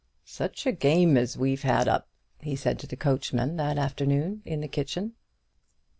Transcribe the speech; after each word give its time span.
"Such 0.25 0.65
a 0.65 0.71
game 0.71 1.15
as 1.15 1.37
we've 1.37 1.61
had 1.61 1.87
up!" 1.87 2.07
he 2.39 2.55
said 2.55 2.79
to 2.79 2.87
the 2.87 2.95
coachman 2.95 3.57
that 3.57 3.77
afternoon 3.77 4.41
in 4.45 4.61
the 4.61 4.67
kitchen. 4.67 5.13